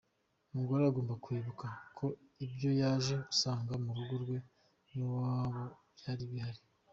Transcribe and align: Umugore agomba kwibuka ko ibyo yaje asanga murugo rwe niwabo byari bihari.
Umugore 0.53 0.81
agomba 0.85 1.13
kwibuka 1.23 1.67
ko 1.97 2.05
ibyo 2.45 2.69
yaje 2.81 3.15
asanga 3.31 3.71
murugo 3.83 4.13
rwe 4.23 4.37
niwabo 4.93 5.63
byari 5.97 6.25
bihari. 6.33 6.61